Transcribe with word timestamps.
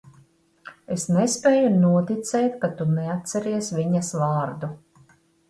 Es 0.95 1.03
nespēju 1.17 1.67
noticēt, 1.83 2.57
ka 2.65 2.71
tu 2.81 2.89
neatceries 2.95 3.71
viņas 3.77 4.11
vārdu. 4.25 4.73